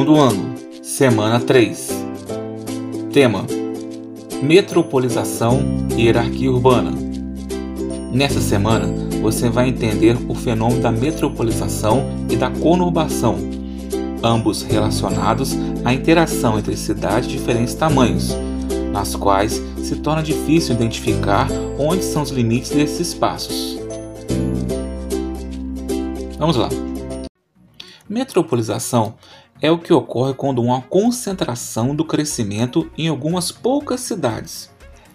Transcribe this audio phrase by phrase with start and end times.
[0.00, 1.90] Segundo ano, semana 3.
[3.12, 3.44] Tema:
[4.42, 5.60] Metropolização
[5.94, 6.90] e hierarquia urbana.
[8.10, 8.86] Nessa semana,
[9.20, 13.36] você vai entender o fenômeno da metropolização e da conurbação,
[14.22, 15.54] ambos relacionados
[15.84, 18.34] à interação entre cidades de diferentes tamanhos,
[18.90, 21.46] nas quais se torna difícil identificar
[21.78, 23.78] onde são os limites desses espaços.
[26.38, 26.70] Vamos lá.
[28.08, 29.14] Metropolização
[29.62, 34.70] é o que ocorre quando uma concentração do crescimento em algumas poucas cidades.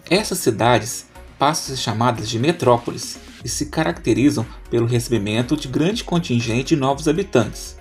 [0.09, 1.07] Essas cidades
[1.39, 6.75] passam a ser chamadas de metrópoles e se caracterizam pelo recebimento de grande contingente de
[6.75, 7.77] novos habitantes,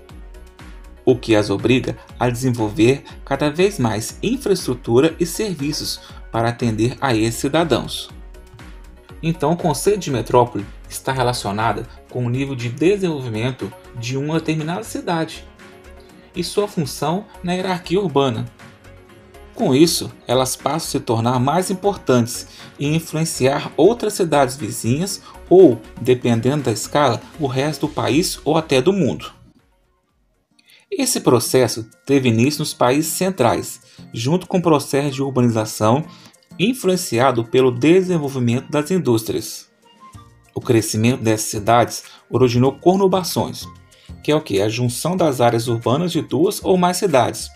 [1.05, 6.01] o que as obriga a desenvolver cada vez mais infraestrutura e serviços
[6.33, 8.09] para atender a esses cidadãos.
[9.23, 14.85] Então, o conceito de metrópole está relacionado com o nível de desenvolvimento de uma determinada
[14.85, 15.45] cidade
[16.35, 18.47] e sua função na hierarquia urbana.
[19.55, 25.81] Com isso, elas passam a se tornar mais importantes e influenciar outras cidades vizinhas ou,
[26.01, 29.33] dependendo da escala, o resto do país ou até do mundo.
[30.91, 33.81] Esse processo teve início nos países centrais,
[34.13, 36.05] junto com o processo de urbanização
[36.59, 39.69] influenciado pelo desenvolvimento das indústrias.
[40.55, 43.67] O crescimento dessas cidades originou conurbações,
[44.23, 44.61] que é o que?
[44.61, 47.51] A junção das áreas urbanas de duas ou mais cidades,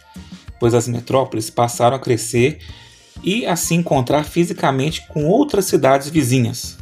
[0.61, 2.59] pois as metrópoles passaram a crescer
[3.23, 6.79] e a se encontrar fisicamente com outras cidades vizinhas.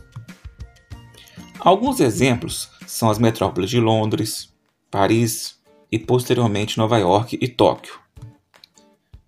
[1.59, 4.53] Alguns exemplos são as metrópoles de Londres,
[4.91, 5.57] Paris
[5.91, 7.95] e posteriormente Nova York e Tóquio.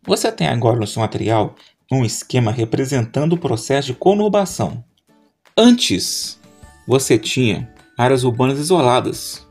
[0.07, 1.55] Você tem agora no seu material
[1.91, 4.85] um esquema representando o processo de conurbação.
[5.57, 6.39] Antes,
[6.87, 9.47] você tinha áreas urbanas isoladas,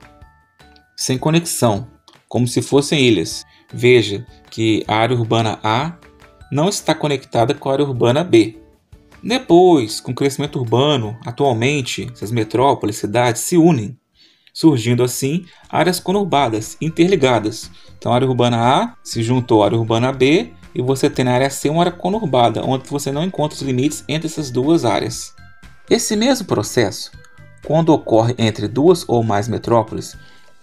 [0.97, 1.87] sem conexão,
[2.27, 3.45] como se fossem ilhas.
[3.71, 5.93] Veja que a área urbana A
[6.51, 8.57] não está conectada com a área urbana B.
[9.23, 13.97] Depois, com o crescimento urbano, atualmente, essas metrópoles, cidades se unem,
[14.53, 17.69] surgindo assim áreas conurbadas, interligadas.
[17.97, 21.33] Então, a área urbana A se juntou à área urbana B e você tem na
[21.33, 25.33] área C uma área conurbada, onde você não encontra os limites entre essas duas áreas.
[25.89, 27.11] Esse mesmo processo,
[27.65, 30.15] quando ocorre entre duas ou mais metrópoles,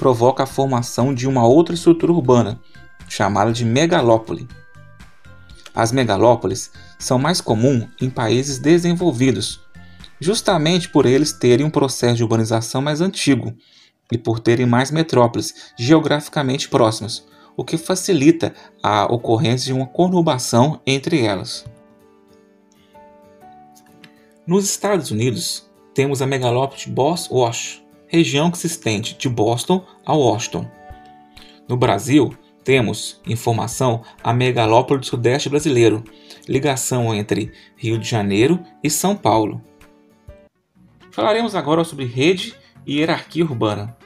[0.05, 2.61] provoca a formação de uma outra estrutura urbana,
[3.09, 4.47] chamada de megalópole.
[5.75, 9.63] As megalópoles são mais comuns em países desenvolvidos,
[10.21, 13.55] justamente por eles terem um processo de urbanização mais antigo
[14.13, 17.25] e por terem mais metrópoles geograficamente próximas,
[17.57, 21.65] o que facilita a ocorrência de uma conurbação entre elas.
[24.47, 30.15] Nos Estados Unidos, temos a megalópole de Boss-Wash, região que se estende de Boston a
[30.15, 30.71] Washington.
[31.69, 36.03] No Brasil, temos informação a megalópole do Sudeste brasileiro,
[36.49, 39.61] ligação entre Rio de Janeiro e São Paulo.
[41.11, 42.55] Falaremos agora sobre rede
[42.87, 43.97] e hierarquia urbana.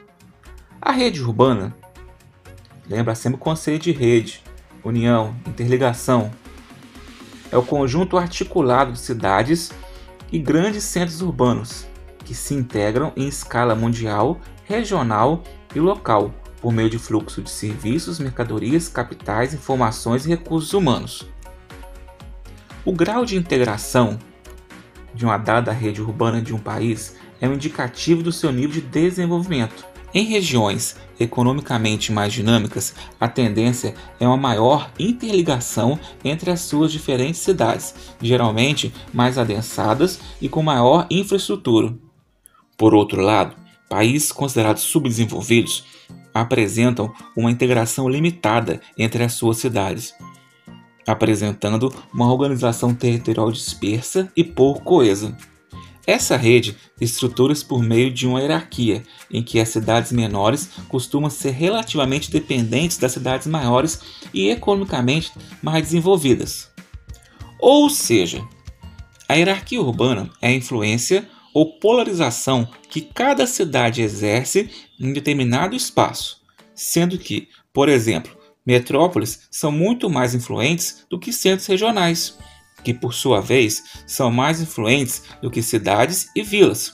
[0.81, 1.75] A rede urbana
[2.87, 4.41] lembra sempre o conceito de rede,
[4.83, 6.31] união, interligação.
[7.51, 9.71] É o conjunto articulado de cidades
[10.31, 11.88] e grandes centros urbanos
[12.23, 15.43] que se integram em escala mundial, regional
[15.73, 21.27] e local, por meio de fluxo de serviços, mercadorias, capitais, informações e recursos humanos.
[22.85, 24.17] O grau de integração
[25.13, 28.81] de uma dada rede urbana de um país é um indicativo do seu nível de
[28.81, 29.85] desenvolvimento.
[30.13, 37.41] Em regiões economicamente mais dinâmicas, a tendência é uma maior interligação entre as suas diferentes
[37.41, 41.93] cidades, geralmente mais adensadas e com maior infraestrutura.
[42.79, 43.57] Por outro lado,
[43.89, 45.83] países considerados subdesenvolvidos
[46.33, 50.13] apresentam uma integração limitada entre as suas cidades,
[51.05, 55.35] apresentando uma organização territorial dispersa e pouco coesa.
[56.07, 61.51] Essa rede estrutura-se por meio de uma hierarquia, em que as cidades menores costumam ser
[61.51, 63.99] relativamente dependentes das cidades maiores
[64.33, 66.71] e economicamente mais desenvolvidas.
[67.59, 68.41] Ou seja,
[69.27, 74.69] a hierarquia urbana é a influência ou polarização que cada cidade exerce
[74.99, 76.41] em determinado espaço,
[76.73, 82.37] sendo que, por exemplo, Metrópoles são muito mais influentes do que centros regionais,
[82.83, 86.93] que por sua vez são mais influentes do que cidades e vilas.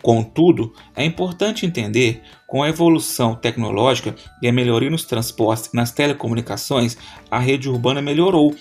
[0.00, 5.90] Contudo, é importante entender com a evolução tecnológica e a melhoria nos transportes e nas
[5.90, 6.96] telecomunicações,
[7.28, 8.54] a rede urbana melhorou.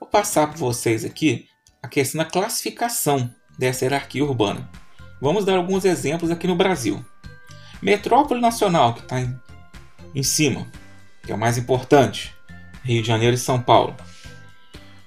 [0.00, 1.46] Vou passar para vocês aqui
[1.82, 3.30] a questão da classificação
[3.62, 4.68] dessa hierarquia urbana.
[5.20, 7.02] Vamos dar alguns exemplos aqui no Brasil.
[7.80, 9.38] Metrópole Nacional, que está em,
[10.12, 10.66] em cima,
[11.22, 12.34] que é o mais importante,
[12.82, 13.94] Rio de Janeiro e São Paulo.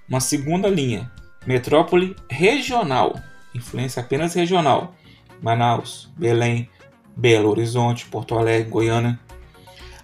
[0.07, 1.11] Uma segunda linha,
[1.45, 3.19] Metrópole Regional,
[3.53, 4.95] influência apenas regional,
[5.41, 6.69] Manaus, Belém,
[7.13, 9.19] Belo Horizonte, Porto Alegre, Goiânia.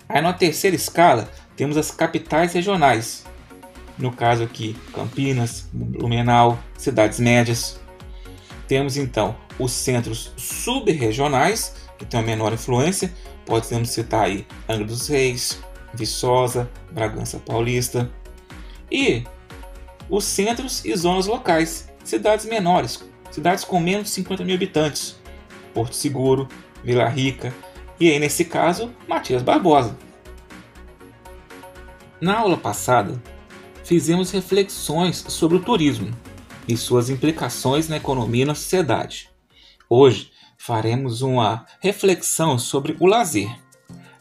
[0.10, 3.26] Aí na terceira escala temos as capitais regionais,
[3.98, 7.81] no caso aqui Campinas, Blumenau, cidades médias.
[8.72, 13.14] Temos então os centros subregionais, que têm uma menor influência,
[13.46, 15.62] podemos citar aí Angra dos Reis,
[15.94, 18.10] Viçosa, Bragança Paulista.
[18.90, 19.26] E
[20.10, 25.20] os centros e zonas locais, cidades menores, cidades com menos de 50 mil habitantes,
[25.74, 26.48] Porto Seguro,
[26.82, 27.54] Vila Rica
[28.00, 29.98] e aí nesse caso Matias Barbosa.
[32.22, 33.22] Na aula passada,
[33.84, 36.10] fizemos reflexões sobre o turismo
[36.72, 39.30] e suas implicações na economia e na sociedade.
[39.90, 43.50] Hoje faremos uma reflexão sobre o lazer.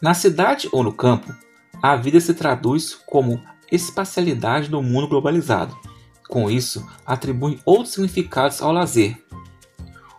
[0.03, 1.33] Na cidade ou no campo,
[1.83, 5.79] a vida se traduz como espacialidade do mundo globalizado.
[6.29, 9.17] Com isso, atribui outros significados ao lazer.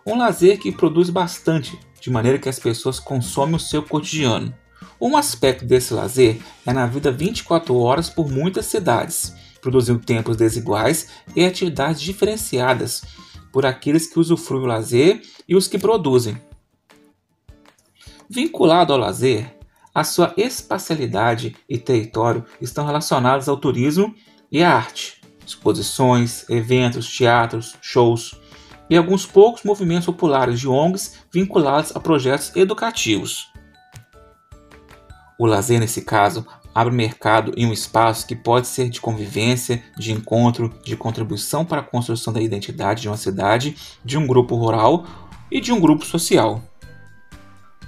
[0.06, 4.54] Um lazer que produz bastante, de maneira que as pessoas consomem o seu cotidiano.
[5.00, 11.08] Um aspecto desse lazer é na vida 24 horas por muitas cidades, produzindo tempos desiguais
[11.34, 13.02] e atividades diferenciadas
[13.50, 16.36] por aqueles que usufruem o lazer e os que produzem.
[18.28, 19.56] Vinculado ao lazer,
[19.94, 24.14] a sua espacialidade e território estão relacionados ao turismo
[24.50, 28.34] e à arte, exposições, eventos, teatros, shows
[28.88, 33.50] e alguns poucos movimentos populares de ONGs vinculados a projetos educativos.
[35.38, 40.12] O lazer, nesse caso, abre mercado em um espaço que pode ser de convivência, de
[40.12, 45.06] encontro, de contribuição para a construção da identidade de uma cidade, de um grupo rural
[45.50, 46.62] e de um grupo social.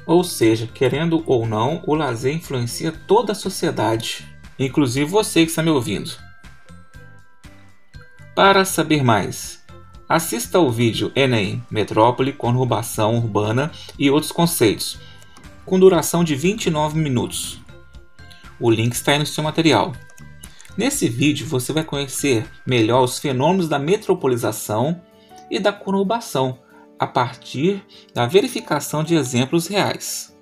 [0.07, 4.27] Ou seja, querendo ou não, o lazer influencia toda a sociedade,
[4.59, 6.11] inclusive você que está me ouvindo.
[8.35, 9.63] Para saber mais,
[10.09, 14.99] assista ao vídeo Enem Metrópole, Conurbação Urbana e outros conceitos,
[15.65, 17.64] com duração de 29 minutos.
[18.61, 19.93] O link está aí no seu material.
[20.77, 25.01] Nesse vídeo você vai conhecer melhor os fenômenos da metropolização
[25.51, 26.59] e da conurbação
[26.99, 30.35] a partir da verificação de exemplos reais.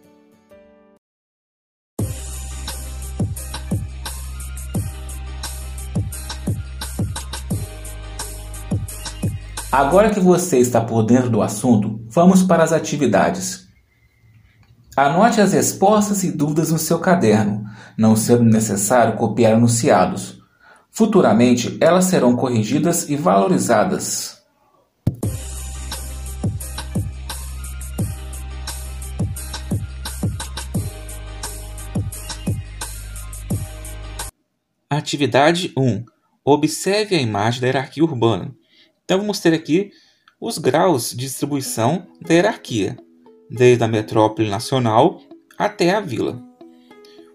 [9.71, 13.72] Agora que você está por dentro do assunto, vamos para as atividades.
[14.95, 17.65] Anote as respostas e dúvidas no seu caderno,
[17.97, 20.39] não sendo necessário copiar anunciados.
[20.91, 24.43] Futuramente, elas serão corrigidas e valorizadas.
[34.91, 36.05] Atividade 1.
[36.45, 38.55] Observe a imagem da hierarquia urbana.
[39.07, 39.91] Então vamos ter aqui
[40.39, 42.99] os graus de distribuição da hierarquia,
[43.53, 45.21] desde a metrópole nacional
[45.59, 46.43] até a vila.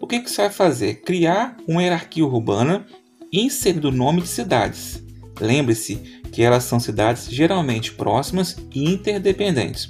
[0.02, 1.02] O que, que você vai fazer?
[1.02, 2.86] Criar uma hierarquia urbana
[3.32, 5.04] inserindo o nome de cidades.
[5.40, 5.96] Lembre-se
[6.32, 9.88] que elas são cidades geralmente próximas e interdependentes.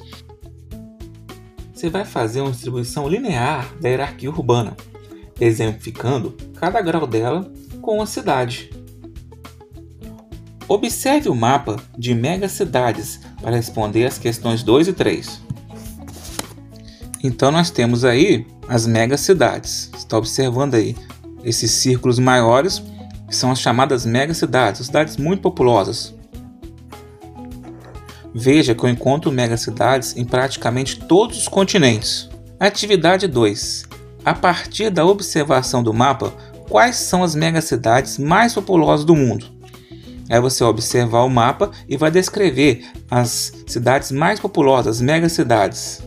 [1.73, 4.75] Você vai fazer uma distribuição linear da hierarquia urbana,
[5.39, 8.69] exemplificando cada grau dela com a cidade.
[10.67, 15.46] Observe o mapa de megacidades para responder as questões 2 e 3.
[17.27, 19.91] Então nós temos aí as megacidades.
[19.97, 20.95] Está observando aí
[21.43, 22.81] esses círculos maiores
[23.27, 26.15] que são as chamadas megacidades, cidades muito populosas.
[28.33, 32.29] Veja que eu encontro megacidades em praticamente todos os continentes.
[32.57, 33.83] Atividade 2.
[34.23, 36.33] A partir da observação do mapa,
[36.69, 39.47] quais são as megacidades mais populosas do mundo.
[40.29, 46.06] Aí você observar o mapa e vai descrever as cidades mais populosas, as megacidades.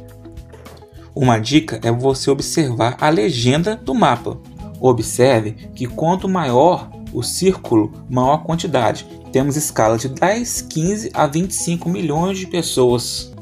[1.15, 4.39] Uma dica é você observar a legenda do mapa.
[4.81, 9.07] Observe que quanto maior o círculo, maior a quantidade.
[9.33, 13.33] Temos escala de 10, 15 a 25 milhões de pessoas.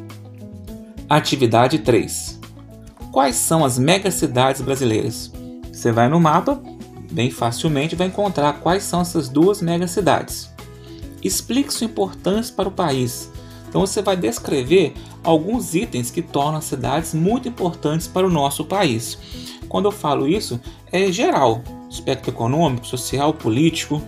[1.09, 2.39] Atividade 3.
[3.13, 5.33] Quais são as megacidades brasileiras?
[5.73, 6.61] Você vai no mapa
[7.11, 10.51] bem facilmente vai encontrar quais são essas duas megacidades.
[11.23, 13.31] Explique sua importância para o país.
[13.69, 18.65] Então você vai descrever alguns itens que tornam as cidades muito importantes para o nosso
[18.65, 19.19] país.
[19.69, 20.59] Quando eu falo isso,
[20.91, 24.03] é geral, aspecto econômico, social, político.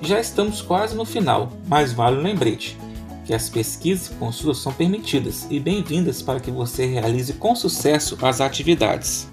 [0.00, 2.78] Já estamos quase no final, mas vale um lembrete
[3.26, 8.16] que as pesquisas e consultas são permitidas e bem-vindas para que você realize com sucesso
[8.22, 9.28] as atividades.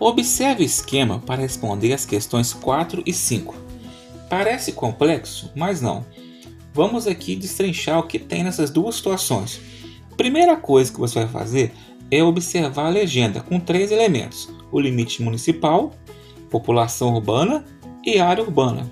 [0.00, 3.67] Observe o esquema para responder as questões 4 e 5.
[4.28, 6.04] Parece complexo, mas não.
[6.74, 9.60] Vamos aqui destrinchar o que tem nessas duas situações.
[10.16, 11.72] Primeira coisa que você vai fazer
[12.10, 15.92] é observar a legenda com três elementos: o limite municipal,
[16.50, 17.64] população urbana
[18.04, 18.90] e área urbana.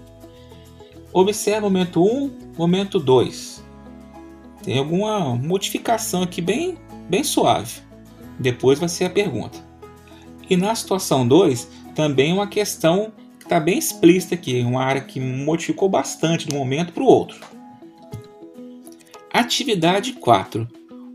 [1.13, 3.65] Observe momento 1, momento 2.
[4.63, 6.77] Tem alguma modificação aqui bem,
[7.09, 7.81] bem suave.
[8.39, 9.59] Depois vai ser a pergunta.
[10.49, 15.21] E na situação 2, também uma questão que está bem explícita aqui, uma área que
[15.21, 17.39] modificou bastante de um momento para o outro.
[19.33, 20.69] Atividade 4.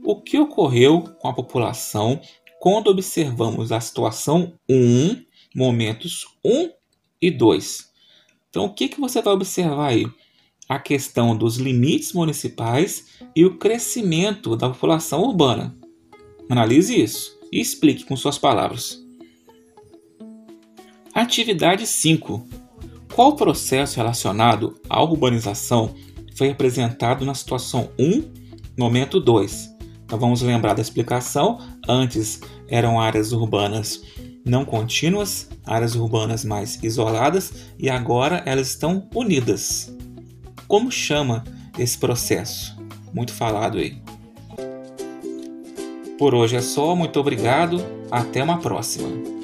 [0.04, 2.22] O que ocorreu com a população
[2.60, 5.24] quando observamos a situação 1,
[5.54, 6.70] momentos 1
[7.22, 7.92] e 2?
[8.50, 10.08] Então, o que, que você vai observar aí?
[10.70, 15.78] A questão dos limites municipais e o crescimento da população urbana.
[16.50, 19.02] Analise isso e explique com suas palavras.
[21.22, 22.48] Atividade 5.
[23.14, 25.94] Qual processo relacionado à urbanização
[26.36, 28.24] foi apresentado na situação 1,
[28.76, 29.70] momento 2?
[30.04, 31.60] Então vamos lembrar da explicação.
[31.88, 34.02] Antes eram áreas urbanas
[34.44, 39.96] não contínuas, áreas urbanas mais isoladas e agora elas estão unidas.
[40.68, 41.44] Como chama
[41.78, 42.76] esse processo?
[43.14, 44.02] Muito falado aí.
[46.18, 49.41] Por hoje é só, muito obrigado, até uma próxima.